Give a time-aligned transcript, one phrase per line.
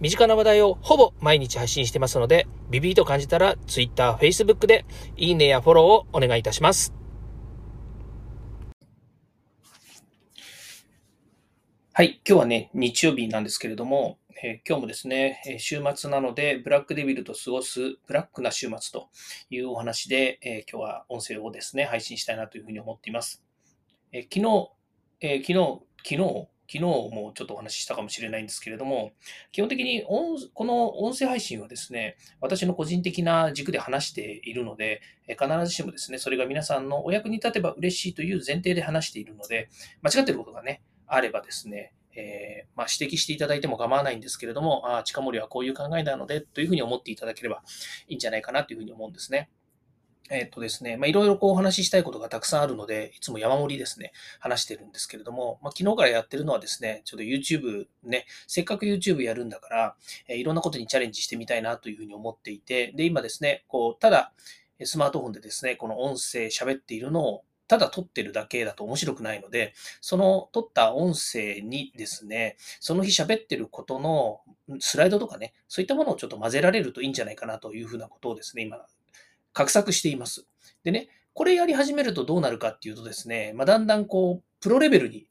[0.00, 4.86] 身近な話題をほぼ毎日配信してますので、ビビーと感じたら Twitter、Facebook で
[5.18, 6.94] いいねやフォローをお願いいたします。
[11.92, 19.10] はい、今日はね、日曜日なんですけれども、えー、今日もですね、え週末なので、ブラックデビルと過ごすブラックな週末と
[19.50, 23.44] いうお話で、えー、今日は音声をですね、配信したいなというふうに思っています。
[24.12, 24.70] え、昨日、
[25.20, 29.10] え昨日、昨日、昨日もちょっとお話ししたかもしれないんですけれども、
[29.50, 39.68] 基本的にこの音声配信はですね、私の個人的な軸で話しているので、必ずしもですね、それが皆さんのお役に立てば嬉しいという前提で話しているので、
[40.02, 47.62] 間違っていることがね、あればですね、えー、まあ、指摘していただいても構わないんですけれども、ああ、近森はこういう考えなので、というふうに思っていただければ
[48.06, 49.48] いいんじゃないかなというふうに思うんですね。
[50.30, 59.96] えっとですね、まあ、いろいろこうお話ししたいことがたくさんあるので、いつも山盛りですね、話してるんですけれども、まあ、昨日からやってるのはですね、ちょっと YouTube ね、せっかく YouTube やるんだから、
[60.28, 64.32] えいろんなことにチャレンジしてみたいなというふうに思っていて、で、今ですね、こう、ただ、
[64.82, 74.40] スマートフォンでですね、この音声喋っているのをただ撮ってるだけだと面白くないので、その撮った音声にですね、その日喋ってることの
[74.80, 78.84] スライドとかね、そういったものをちょっと混ぜられるといいんじゃないかなというふうなことをですね、今
[79.54, 80.46] 画策しています。
[80.84, 85.26] でね、これやり始めるとどうなるかっていうとですね、まあ、だんだんこう、プロレベルに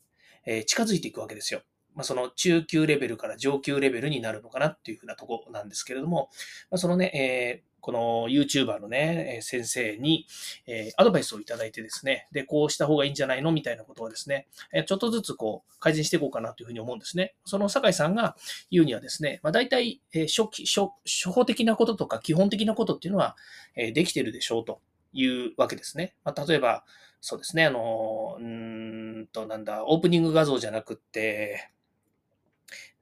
[0.65, 1.61] 近づいていくわけですよ。
[1.95, 6.29] まあ、その中級レベルから上級レベルになるのかなっていうふうなとこなんですけれども、
[6.71, 10.25] まあ、そのね、えー、この YouTuber のね、先生に、
[10.67, 13.51] えアドバイスをいただいてですね、で、こうした方がいいんじゃないの？
[13.51, 14.47] みたいなことをですね、
[14.85, 17.35] ちょっとずつこう改善していこうかなというふうに思うんですね。
[17.45, 18.35] その酒井さんが
[18.69, 23.35] 言うにはですね、まあ、大体、え初期初、初歩的なこととか基本的なことっていうのは、
[23.75, 24.81] えできてるでしょうと
[25.13, 26.15] いうわけですね。
[26.23, 26.83] まあ、例えば、
[27.21, 31.69] そうですね、あの、うんと、なんだ、オープニング画像じゃなくって、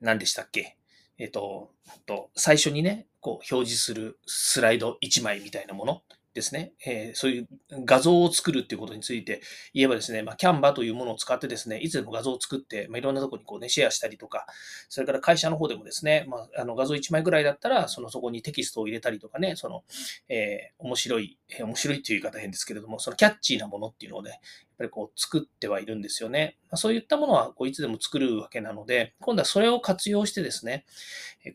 [0.02, 0.78] 何でしたっけ？
[1.18, 1.72] えっ、と、
[2.06, 6.02] と、最初にね、こう表示するスライド1枚みたいなもの
[6.38, 7.48] ですね、えー、そういう
[7.84, 9.42] 画像を作るっていうことについて
[9.74, 14.46] 言えばですね、まあ、キャンバというものを使ってですね、いつでも画像を作って、まあ、いろんなところにこうね、シェアしたりとか、
[14.88, 19.84] それから会社の方でもですね、まあ、あの画像1枚ぐらいだったら、そのそこにテキストを入れたりとかね、その、
[20.30, 24.40] えー、面白い、えー、面白いっていう言い方変ですけれども、そのキャッチーなものっていうのをね、
[24.78, 26.58] ぱりこう作ってはいるんですよね。
[26.76, 30.86] そういったものはこういつでも作るわけなので、今度はそれを活用してですね、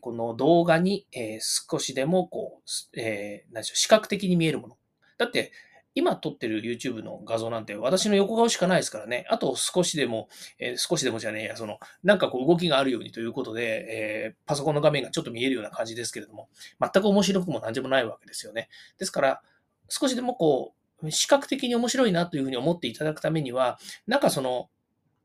[0.01, 1.07] この動画に、
[1.39, 2.61] 少しでもこ
[2.95, 4.77] う、えー、何でしょう、視覚的に見えるもの、
[5.17, 5.51] だって、
[5.95, 9.27] 今撮ってる YouTube の画像なんて私の横顔しかないですからね。
[9.29, 16.49] あと少しでも、えー、少しでもじゃねえや、その、なんかこう動きがあるようにということで、えー、パソコンの画面がちょっと見えるような感じですけれども、
[16.81, 18.69] 全く面白くも何でもないわけですよね。
[18.97, 19.41] ですから、
[19.87, 24.69] 少しでもこう、視覚的に面白いなというふうに思っていただくためには、なんかその、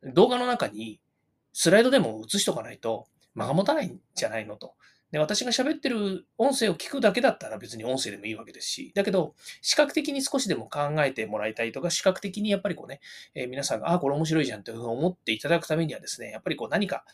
[0.02, 1.00] 動画の中に
[1.52, 4.74] スライドでも映しとかないと間が持たないんじゃないのと。
[5.10, 13.00] で、私が喋ってる音声を聞くだけだったら別に音声でもいいわけですし、だけど、視覚的に少しでも考えてもらいたいとか、視覚的にやっぱりこうね、
[13.34, 17.04] えー、皆さんが、あ、これ面白いじゃんというふうに思っていただくためにはですね、やっぱりこう何か、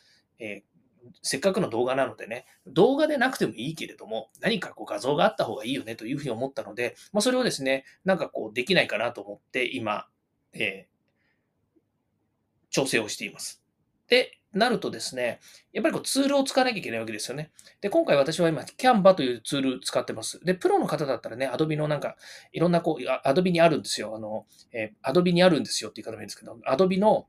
[0.40, 0.73] えー
[1.22, 10.06] せっかくの動画なのでね、動画でなくてもいいけれども、何かこう画像があった方がいいよねというふうに思ったので、まあ、それをですね、なんかこうできないかなと思って今、
[10.52, 11.78] えー、
[12.70, 13.62] 調整をしています。
[14.08, 15.40] で、なるとですね、
[15.72, 17.50] やっぱりこうツールを使わなきゃいけないわけですよね。
[17.80, 20.38] で、今回私は今、Canva というツール使ってます。
[20.44, 22.16] で、プロの方だったらね、Adobe のなんか、
[22.52, 24.14] いろんなこう、Adobe にあるんですよ。
[24.14, 27.26] あの、えー、Adobe にあるんですよって言い方もいいんですけど、Adobe の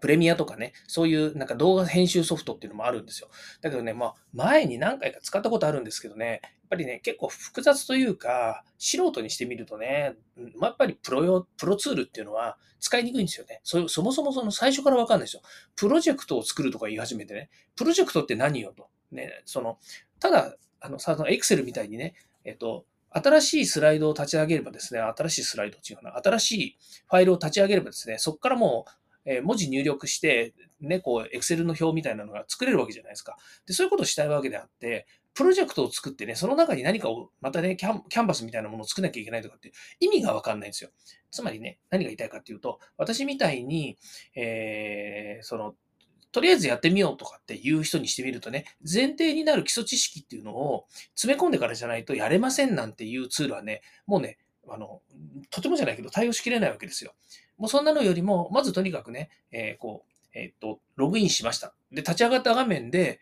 [0.00, 3.28] プレミアとかね、そういうなんか動画編集ソフトっていうのもあるんですよ。
[3.60, 10.14] だけどね、まあ、前に何回か使ったことあるんですけどね、やっぱりね、結構複雑というか、素人にしてみるとね、
[10.56, 13.60] まあ、やっぱりプロ用、プロツールっていうのは使いにくいんですよね。
[13.64, 15.42] そそもそもその最初からわかんないですよ。
[15.76, 18.88] プロジェクトを作るとか言い始めてね、プロジェクトって何よと。
[19.12, 19.78] ね、その、
[20.20, 26.78] ただ、あの、さ、エクセルみたいにね、えっと、新しいスライドを立ち上げればですね、新しいスライド違うかな、新しい
[27.08, 28.90] ファイルを立ち上げればですね、そこからもう
[29.24, 33.36] え文字入力して、ね、こう、エクセルの表みたいなのが作れるわけじゃないですか。
[33.66, 35.06] で、そういうことをしたいわけであって、
[35.38, 40.90] プロジェクトを作ってね、その中に何かを、またねキャン、キャンバスみたいなものを作らなきゃいけないとかって意味がわかんないんですよ。
[41.30, 43.98] つまりね、何が言いたいかっていうと、私みたいに、
[44.34, 45.76] えー、その、
[46.32, 54.38] とりあえずやってみようとかっていう人にしてみるとね、前提になる基礎知識っていうのを詰め込んでからじゃないとやれませんなんていうツールはね、もうね、
[54.68, 55.02] あの、
[55.50, 57.14] とてもじゃないけど対応しきれないわけですよ。
[57.58, 61.74] もうそんなのよりも、まずとにかくね、えー、こう、えっ、と、ログインしました。
[61.90, 63.20] で、立ち上がった画面で、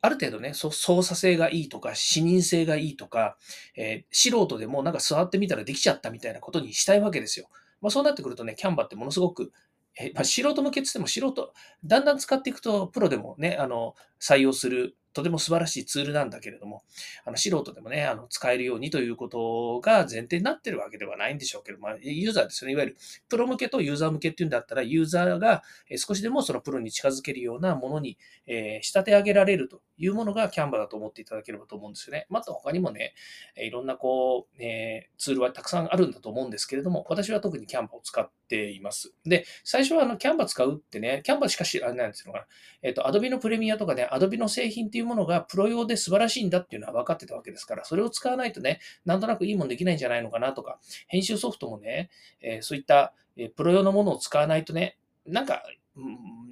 [0.00, 3.36] ある程度ね、操作性がいいとか、視認性がいいとか、
[3.76, 7.48] えー、素人でもなんか座ってみたらできちゃったみたいなことにしたいわけですよ。
[7.80, 9.52] まあ、そうなってくるとね、キャンバってものすごく、
[9.98, 11.52] えまあ、素人向けって言っても素人、
[11.84, 16.82] だんだん使っていくと、プロでもね、あの、採用するとても素晴らしいツールなんだけれども、
[17.24, 22.74] あの素人でもね、あの使えるようにということが前提になってるわけではないんでしょうけど、まあ、ユーザーですよね。
[22.74, 22.96] いわゆる
[23.28, 25.62] プロ向けとユーザー向けっていうんだったら、ユーザーが
[25.96, 32.26] 少しでもそのプロに近づけるようなものに、え、仕立て上げられるというものがキャンバだと思っていただければと思うんですよね。
[32.28, 33.14] また他にもね、
[33.56, 39.12] いろんなこう、え、ツールはたくさんあるんだと思うんですけれども、私は特にキャンバを使っています。
[39.24, 42.34] で、最初はあのキャンバ使うってね、キャンバしか知らないんですよ。
[42.82, 52.10] えっ、と、Adobe のプレミアとかね、Adobe の製品っていううものがプロ用で素晴らしいんだっていうのは分かってたわけですから、それを使わないとね、なんとなくいいもんできないんじゃないのかなとか、編集ソフトもね、
[52.40, 55.62] えー、そういった、えプロ用のものを使わないとね、なんか、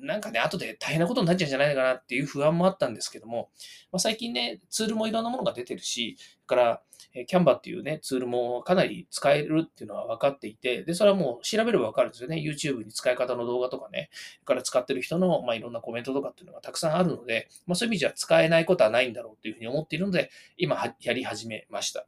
[0.03, 3.51] なんかね、後で大変なことになっちゃうんじゃないかなっていう不安もあったんですけども、
[3.91, 6.17] まあ、最近ね、ツールもいろんなものが出てるし、
[6.47, 6.83] それから、
[7.15, 12.37] えキャンバっていうね、ツールもかなり使えるっていうのは分かっていて、で、それはもう調べれば分かるんですよね。
[12.37, 14.11] YouTube に使い方の動画とかね、
[14.45, 22.07] から使ってる人の、まあ、いろんなコメントとかっていうのがたくさんあるので、まあ、そういう意味じゃ使えないことはないんだろうっていうふうに思っているので、今やり始めました。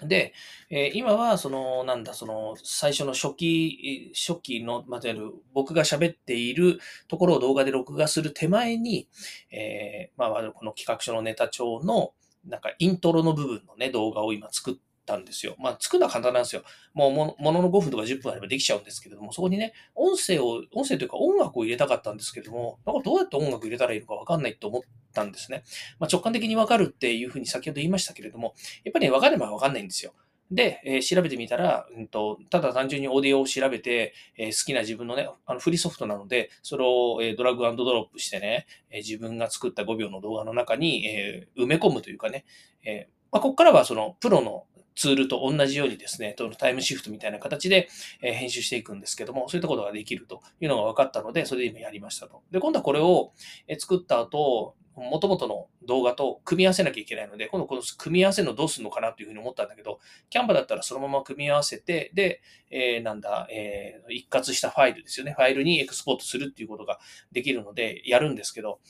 [0.00, 0.32] で、
[0.70, 9.08] えー、今は、その、なんだ、その、最初の初期、初期の、まあ、る、僕が喋っているところを動画で録画する手前に、
[9.50, 14.74] えー、まあ、この企画書のネタ帳の、なんか、イントロの部分のね、動画を今作っ
[15.06, 15.54] たんですよ。
[15.58, 16.62] まあ、作るのは簡単なんですよ。
[16.94, 25.64] もうも、ものの5分とか10分あればできちゃうんですけれども、そこにね、音声を、音声というか音楽を入れたかったんですけども、なんかどうやって音楽入れたらいいのかわかんないと思ってたんですね。
[25.98, 28.54] まあ、直感的にわかるっていうふうに先ほど言いましたけれども、
[28.84, 30.12] やっぱりね、わかればわかんないんですよ。
[30.50, 42.44] で、えー、調べてみたら、うんと、ただ単純にオーディオを調べて、えー、好きな自分のね、あのフリーソフトなので、それを、えー、ドラッグドロップしてね、え自分が作った5秒の動画の中に、え埋め込むというかね、
[42.84, 47.88] えまあ、ここからはそのプロのツールと同じようにですね、タイムシフトみたいな形で
[48.20, 52.42] 編集していくんですけども、そういったことができるというのが分かったので、それで今やりましたと。
[52.50, 53.32] で、今度はこれを
[53.78, 65.32] 作った後、元々の動画と組み合わせなきゃいけないので、今度この組み合わせのどうするのかなというふうに思ったんだけど、キャンバだったらそのまま組み合わせて、で、えー、なんだ、えー、一括したファイルですよね。
[65.32, 66.98] ファイルにエクスポートするっていうことが
[67.32, 68.80] できるので、やるんですけど、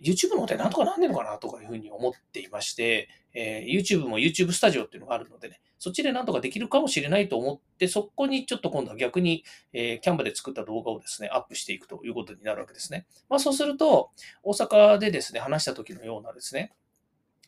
[0.00, 13.06] YouTube の方でなんとかなんねえのかなとかいうふうに思っていまして、えー、YouTube も YouTube スタジオっていうのがあるのでね、そっちでなんとかできるかもしれないと思って、そこにちょっと今度は逆に、えー、キャンバで作った動画をですね、アップしていくということになるわけですね。
[13.30, 14.10] まあそうすると、
[14.42, 16.74] 大阪でですね、話した時のようなですね、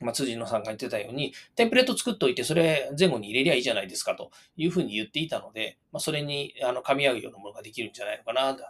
[0.01, 8.65] まあ、辻野さんが言ってたように、テンプレート作っておいて、それ前後に入れりゃいいじゃないですかというふうに言っていたので、まあ、それにあの噛み合うようなものができるんじゃないのかな、って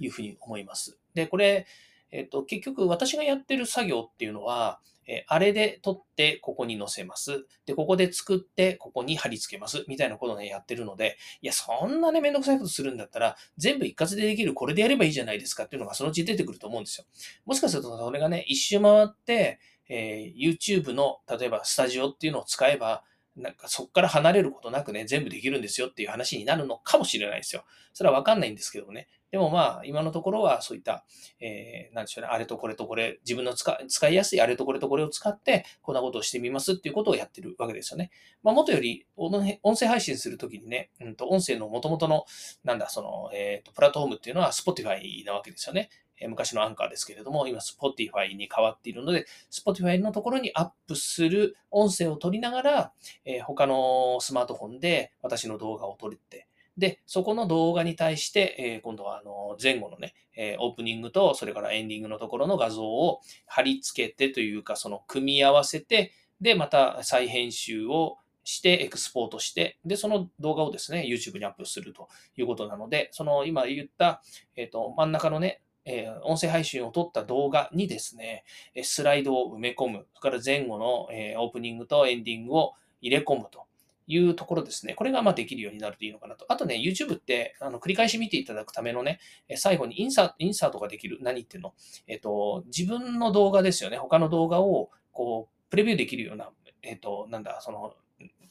[0.00, 0.98] いうふうに思います。
[1.14, 1.66] で、これ、
[2.10, 7.44] えっ、と、結局私がやってる作業っていうのは、えあれで撮ってここに載せます。
[7.66, 9.84] で、ここで作ってここに貼り付けます。
[9.88, 17.04] みたいなことをね、やってるので、いや、そんなね、めんどくさいことするんだったら、全部一括でできる、これでやればいいじゃないですかっていうのがそのうち出てくると思うんですよ。
[17.44, 19.58] もしかすると、それがね、一周回って、
[19.88, 23.04] えー、YouTube の、例えばスタジオっていうのを使えば、
[23.36, 27.64] なんかそこから離れることなくね、全部できるんですよっていう話になるのかもしれないですよ。
[27.92, 29.08] それはわかんないんですけどね。
[29.30, 31.06] でもまあ、今のところはそういった、
[31.40, 38.10] えー、なんでしょうね、あれとこれとこれ、自分の使使いやすいあれとこれとこれを使って、こんなことをしてみますっていうことをやってるわけですよね。
[38.42, 39.40] まあ、元より、音
[39.74, 42.26] 声配信するときにね、うんと、音声の元々の、
[42.62, 45.88] なんだ、その、えっ、ー、と、プラットフォームっていうのは Spotify なわけですよね。
[46.28, 52.92] 昔のアンカーですけれども、今 Spotify に変わっているので、Spotify のところにアップする音声を取りながら、
[53.24, 56.46] え、他のスマートフォンで私の動画を撮って、
[56.78, 74.22] で、そこの動画に対して、え、今度はあの前後のね、え、オープニングと、それからエンディングのところの画像を貼り付けてというか、その組み合わせて、で、また再編集をして、エクスポートして、で、その動画をですね、YouTube にアップするということなので、その今言った、
[74.56, 78.44] えっ、と、真ん中のね、えー、音声配信を撮った動画にですね、
[78.82, 83.66] スライドを埋め込む、それから前後の、えー、オープニングとエンディングを入れ込むと
[84.06, 84.94] いうところですね。
[84.94, 86.44] これがまあできるようになるといいのかなと。
[86.48, 89.20] あとね、YouTube ってあの繰り返し見ていただくためのね、
[89.56, 91.18] 最後にインサインサートができる。
[91.20, 91.74] 何言ってんの？
[92.06, 93.96] えっ、と、自分の動画ですよね。
[93.96, 96.50] 他の動画をこう、プレビューできるような、
[96.82, 97.94] えっ、と、なんだ、その、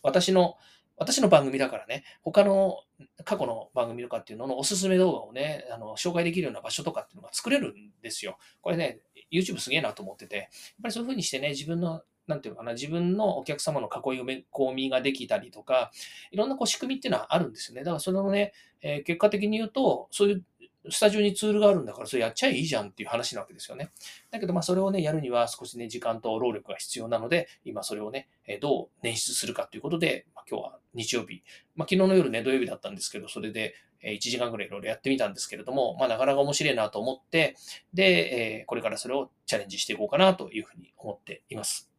[0.04, 0.56] 私の、
[0.98, 2.80] 私の番組だからね、他の
[3.24, 8.38] 過去の番組とかっていうののおすすめ動画をね、あの紹介できるような場所とかっていうのが作れるんですよ。
[8.62, 9.00] これね、
[9.32, 10.46] YouTube すげえなと思ってて、やっ
[10.84, 15.92] ぱりそういうふうにしてね、自分のなんていうのかな、自分のお客様の囲い込みができたりとか、
[16.32, 17.84] いろんなこう仕組みっていうのはあるんですよね。
[17.84, 20.44] だからそれのね、えー、結果的に言うと、そういう
[20.90, 23.92] スタジオにツールがあるんだから、それやっちゃえいいじゃんっていう話なわけですよね。
[24.32, 28.30] だけど、まあ、それをね、やるには少しね、時間と労力が必要なので、今それをね、
[28.62, 31.44] どう捻出するかということで、まあ、今日は日曜日、
[31.76, 37.56] まあ、昨日の夜ね、土曜日だったんですけど、それで1時間ぐらいいろいろやってみたんですけれども、まあ、なかなか面白いなと思って、
[37.94, 41.91] で、これからそれをチャレンジしていこうかなというふうに思っています。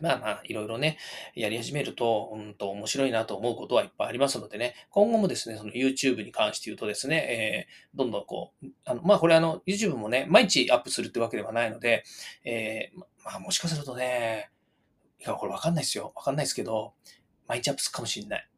[0.00, 0.98] まあまあ、いろいろね、
[1.34, 12.04] やり始めると、うんと面白いなと思うことはいっぱいありますのでね、今後もですね、その YouTube に関して言うとですね、えー、どんどんこう、あの、まあこれあの、YouTube もね、毎日アップするってわけではないので、
[12.44, 14.50] えー、まあもしかするとね、
[15.20, 16.12] いや、これわかんないですよ。
[16.16, 16.94] わかんないですけど、
[17.46, 18.48] 毎日アップするかもしれない。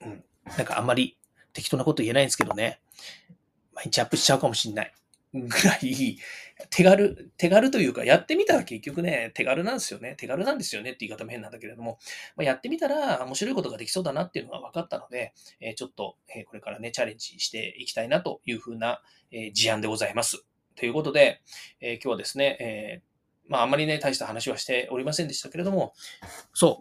[0.00, 0.24] うん。
[0.56, 1.18] なんかあんまり
[1.52, 2.80] 適当なこと言えないんですけどね、
[3.74, 4.92] 毎日アップしちゃうかもしれない。
[5.34, 6.18] ぐらい、
[6.70, 10.14] 手軽、手軽というか、やってみたら結局ね、手軽なんですよね。
[10.16, 11.98] 手軽なんですよねって言い方も変なんだけれども、
[12.36, 19.00] まあ、やってみたら面白いことができそうだなっていうのが分かったので、えー、ちょっと、えー、これからね、チャレンジしていきたいなというふうな、
[19.32, 20.44] えー、事案でございます。
[20.76, 21.40] ということで、
[21.80, 23.02] え今日はですね、え
[23.46, 25.92] まあ、あまりね、大した話はしておりませんでしたけれども、
[26.52, 26.80] そ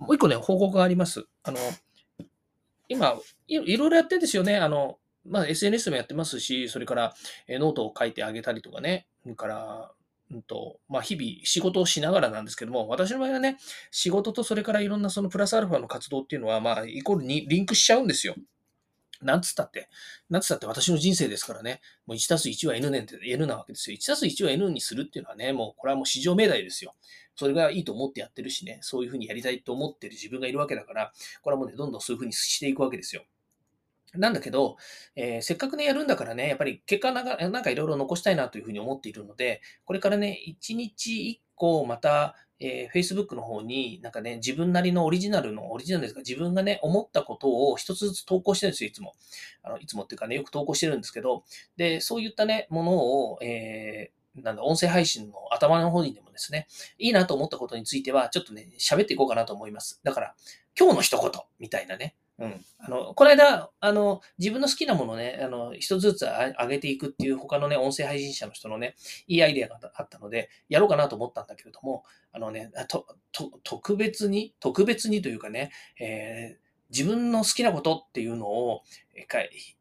[0.00, 1.26] う、もう一個ね、報告があります。
[1.42, 1.58] あの、
[2.88, 4.56] 今い、いろいろやってるんですよね。
[4.56, 4.98] あの、
[5.28, 7.14] まあ、SNS もやってますし、それから、
[7.46, 9.92] えノートを書いてあげたりとかね、それから、
[10.30, 13.58] うんとまあ、日々仕事をしながらなんですけども、私の場合はね、
[13.90, 18.34] 仕事とそれからいろんなそのプラスアルファの活動っていうのは、まあ、イコールにリンクしちゃうんですよ。
[19.22, 19.88] なんつったって、
[20.28, 23.96] なんつったって私の人生ですからね、もう1たす1は N 年って N なわけですよ。
[23.96, 26.94] 1たす1は N にするっていうのはね、もうこれはもう市場命題ですよ。
[27.34, 33.24] それがいいと思ってやってるしね、そういうふうにやりたいと思ってる自分がいるわけだから、これはもうね、どんどんそういうふうにしていくわけですよ。
[34.14, 34.76] なんだけど、
[35.14, 49.14] えー、せっかくね、やるんだからね、やっぱり結果なんかなんかいろいろ残したいなというふうに思っているので、これからね、1日1個また、えー、Facebook の方になんかね、自分なりのオリジナルの、オリジナルですか、自分がね、思ったことを一つずつ投稿してるんですよ、いつも。
[49.62, 51.44] あのいつもっていうかね、よく投稿してるんですけど、
[51.76, 52.96] で、そういったね、もの
[53.32, 56.66] を、えー、なんだ、音声配信の頭の方にでもですね、
[56.98, 60.00] いいなと思ったことについては、ちょっとね、喋っていこうかなと思います。
[60.02, 60.34] だから、
[60.78, 62.64] 今日の一言、みたいなね、うん。
[62.78, 68.94] あの、この間、あの、自分の好きなものをね、あの、一つずつ上げていくっていう他のね、音声配信者の人のね、
[69.26, 78.82] いいアイデアがあったので、やろうかなと思ったんだけれども、あのね、と、と、特別に、特別にというかね、えー、自分の好きなことっていうのを、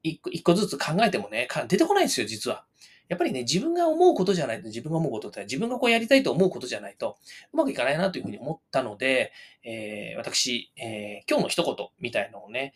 [0.01, 2.65] 一個一個ずつ考えてもね、出てこないんですよ、実は。
[3.07, 7.17] やっぱりね、自分が思うことじゃないと、自分が思うことって、自分がこうやりたいと思うことじゃないと、
[7.53, 9.31] うまくいかないなというふうに思ったので、
[9.63, 12.73] えー、私、えー、今日の一言みたいのをね、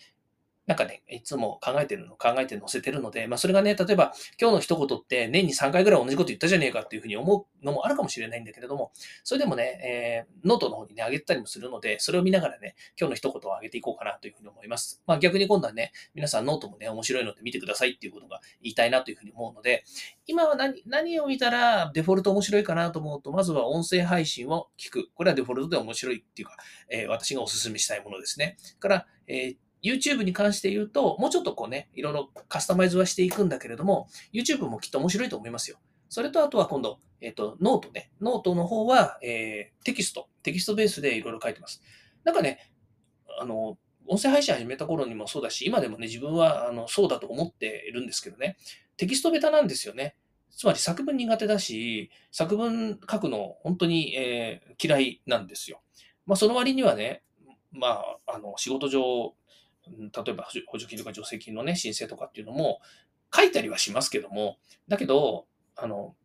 [0.70, 8.92] なんかね、いつも考えてるの、考えて載せてるので、まあそれがね、例えば今日の一言って年に3回ぐらい同じこと言ったじゃねえかっていうふうに思うのもあるかもしれないんだけれども、
[9.24, 15.02] それでもね、えー、ノートの方にね、上げたりもするので、それを見ながらね、今日の一言を上げていこうかなというふうに思います。
[15.08, 19.86] まあ逆に今度はね、皆さんノートもね、面白いので見てくださいっていうことが言いたいなというふうに思うので、
[20.28, 25.10] 今は何何を見たらデフォルト面白いかなと思うと、まずは音声配信を聞く。
[25.16, 26.58] これはデフォルトで面白いっていうか、
[26.90, 28.58] えー、私がお勧めしたいものですね。
[28.80, 35.78] から、えー YouTube に関して言うと、もうちょっとこうね、いろいろカスタマイズはしていくんだけれども、YouTube もきっと面白いと思いますよ。
[36.10, 38.12] それとあとは今度、えっ、ー、と、ノートね。
[38.20, 40.28] ノートの方は、えー、テキスト。
[40.44, 41.82] テキストベースでいろいろ書いてます。
[42.24, 42.72] なんかね、
[43.40, 48.58] あの、音声配信始めた頃にもそうだし、今でもね、自分はあのそうだと思っているんですけどね、
[48.98, 50.16] テキストベタなんですよね。
[50.50, 55.82] つまり作文苦手だし、作文書くの本当に、えー、嫌いなんですよ。
[56.26, 57.24] まあ、その割にはね、
[57.72, 59.36] まあ、あの、仕事上、
[59.98, 62.80] 例えば補助金とか助成金のね、申請とかっていうのも
[63.34, 66.16] 書いたりはしますけども、だけど、あの、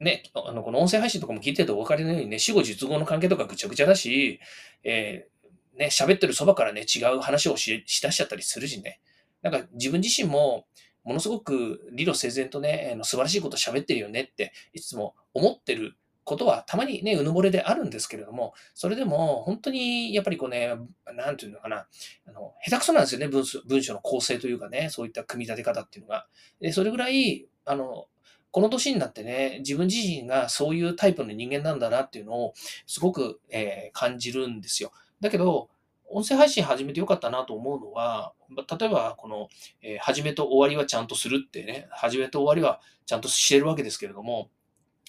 [0.00, 4.40] ね、あの、この音声配信とかも聞いてるとお分かりのようにね、死後術後の関係とかぐちゃぐちゃだし、
[4.84, 9.00] えー、ね、喋ってるそばからね、違う話をししだしちゃったりするしね。
[9.42, 10.66] なんか自分自身も、
[11.04, 15.96] ものすごく理路整然とね、素晴らしいこと喋ってるよねって、いつも思ってる
[16.28, 20.76] ことはたまにね、うぬぼれであるんですけれども、それでも本当にやっぱりこうね、
[21.16, 21.86] なんていうのかな、
[22.26, 26.26] あの、下手くそなんですよね、文章文章の構成というかね、そういった組み立て方っていうのが。
[26.60, 28.06] で、それぐらい、あの、
[28.50, 32.54] この年になってね、自分自身がそういうタイプの人間なんだなっていうのを
[32.86, 34.92] すごく、えー、感じるんですよ。
[35.20, 35.70] だけど、
[36.10, 39.48] 音声配信始めてよかったなと思うのは、例えば、この、
[39.82, 44.48] えー、始めと終わりはちゃんとするってね、始めと終わりはちゃんとしてるわけですけれども、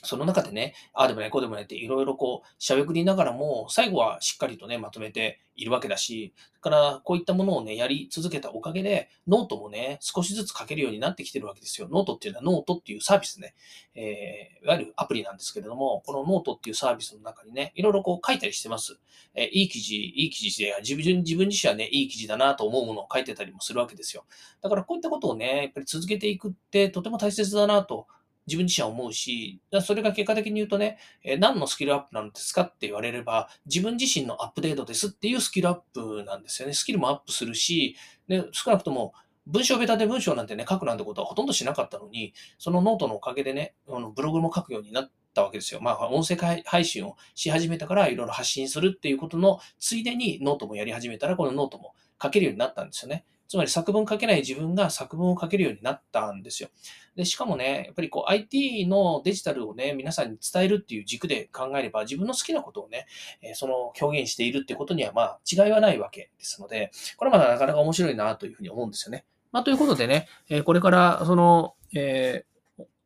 [0.03, 11.87] その中でね、ああでもない、こうでもないっていろいろこう、しゃべくりながらも、最後はしっかりとね、まとめているわけだし、だからこういったものをね、やり続けたおかげで、ノートもね、少しずつ書けるようになってきてるわけですよ。
[11.91, 13.53] ノートっていうのはノートっていうサービスね、
[13.95, 18.99] えー、いわゆるアプリなんですけれども、このノートっていうサービスの中にね、いろいろこう書いたりしてます。
[19.35, 24.25] えー、いい記事、いい記事で、自分自分自身はね、いい記事だなと思うものを書いてたりもするわけですよ。
[24.61, 28.07] だからこういったことをね、やっぱり続けていくってとても大切だなと
[28.49, 36.73] 自分自身は思うし、それが結果的に言うとね、え何のスキルアップなんですかって言われれば、自分自身のアップデートですっていうスキルアップなんですよね。
[36.73, 37.95] スキルもアップするし、
[38.27, 39.13] で少なくとも
[39.47, 45.81] 文章ベタで文章なんてね、書くなんてことはほとんどしなかったのに、そのノートのおかげでね、あのブログも書くようになったわけですよ。
[45.81, 53.25] まあ、音声配信をし始めたからいろいろ発信するっていうことのついでにノートもやり始めたら、このノートも書けるようになったんですよね。
[53.49, 56.69] つまり作文書けない自分が作文を書けるようになったんですよ。
[57.15, 63.07] で、しかもね、やっぱりこう IT のデジタルをね、皆さんに伝えるっていう軸で考えれば、自分の好きなことをね、
[63.55, 69.25] その表現しているってことにはまあ違いはないわけですので、これはまだなかなか面白いなというふうに思うんですよね。
[69.51, 70.27] まあということでね、
[70.63, 72.58] これからその、えー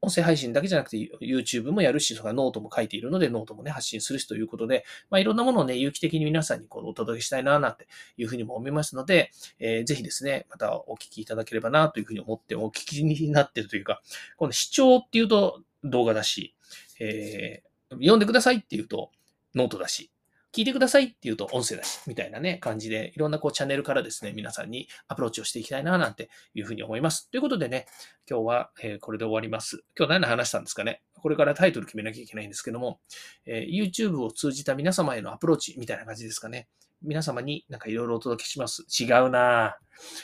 [0.03, 14.01] 音声配信だけじゃなくて YouTube もやるし、それノートも書いているので、ノートもね、発信するしということで、まあ、いろんなものをね、有機的に皆さんにこうお届けしたいな、なんていうふうにも思いますので、えー、ぜひですね、またお聞きいただければな、というふうに思って、お聞きになってるというか、
[14.35, 16.53] この視聴っていうと動画だし、
[16.99, 19.11] えー、読んでくださいっていうと
[19.55, 20.11] ノートだし、
[20.55, 27.29] 聞いてくださいって言うと音声だし、みたいなね、感じで、いろんなこうチャンネルからですね、皆さんにアプローチをしていきたいな、なんていうふうに思います。
[27.31, 27.87] ということでね、
[28.29, 29.83] 今日は、えこれで終わります。
[29.97, 31.01] 今日何の話したんですかね？
[31.15, 32.99] これからタイトル決めなきゃいけないんですけども、
[33.45, 36.67] え YouTube を通じた皆様へのアプローチみたいな感じですかね？
[37.01, 38.85] 皆様になんかいろいろお届けします。
[38.87, 39.77] 違うな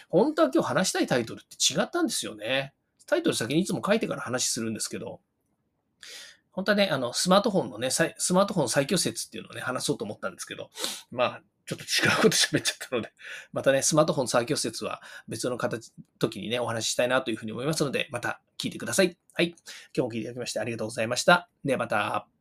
[0.10, 2.74] 本当は今日話したいタイトルって違ったんですよね。
[3.08, 5.22] タイトル先にいつも書いてから話するんですけど、
[6.60, 10.70] 本当はね、あの、スマートフォンのね、スマートフォン最強説っていうのをね、話そうと思ったんですけど、
[11.10, 13.14] まあ、ちょっと違うこと喋っちゃったので、
[13.54, 19.18] またね、スマートフォン最強説は別の形、時にね、お話ししたいなというふうに思いますので、また聞いてください。
[19.34, 19.50] はい。
[19.50, 19.58] 今
[19.94, 21.48] 日も聞いていただきましてありがとうございました。
[21.64, 22.39] ではまた。